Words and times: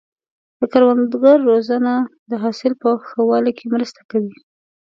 د 0.59 0.61
کروندګرو 0.71 1.45
روزنه 1.51 1.93
د 2.29 2.31
حاصل 2.43 2.73
په 2.81 2.89
ښه 3.07 3.21
والي 3.29 3.51
کې 3.57 3.65
مرسته 3.73 4.01
کوي. 4.11 4.35